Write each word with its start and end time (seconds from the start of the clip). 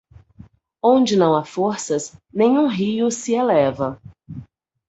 Onde 0.81 1.15
não 1.15 1.35
há 1.35 1.45
forças, 1.45 2.17
nenhum 2.33 2.65
rio 2.67 3.11
se 3.11 3.33
eleva. 3.35 4.01